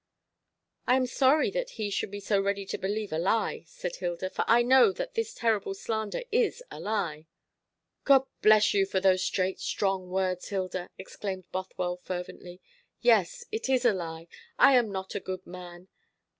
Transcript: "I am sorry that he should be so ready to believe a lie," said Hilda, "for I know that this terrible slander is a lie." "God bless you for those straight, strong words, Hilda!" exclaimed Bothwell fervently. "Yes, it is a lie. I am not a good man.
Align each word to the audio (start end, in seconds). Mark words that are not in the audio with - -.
"I 0.87 0.95
am 0.95 1.05
sorry 1.05 1.51
that 1.51 1.69
he 1.77 1.91
should 1.91 2.09
be 2.09 2.19
so 2.19 2.41
ready 2.41 2.65
to 2.65 2.77
believe 2.79 3.13
a 3.13 3.19
lie," 3.19 3.65
said 3.67 3.97
Hilda, 3.97 4.31
"for 4.31 4.43
I 4.47 4.63
know 4.63 4.91
that 4.91 5.13
this 5.13 5.35
terrible 5.35 5.75
slander 5.75 6.23
is 6.31 6.63
a 6.71 6.79
lie." 6.79 7.27
"God 8.03 8.23
bless 8.41 8.73
you 8.73 8.87
for 8.87 8.99
those 8.99 9.21
straight, 9.23 9.59
strong 9.59 10.09
words, 10.09 10.49
Hilda!" 10.49 10.89
exclaimed 10.97 11.51
Bothwell 11.51 11.97
fervently. 11.97 12.63
"Yes, 13.01 13.45
it 13.51 13.69
is 13.69 13.85
a 13.85 13.93
lie. 13.93 14.27
I 14.57 14.73
am 14.75 14.91
not 14.91 15.13
a 15.13 15.19
good 15.19 15.45
man. 15.45 15.87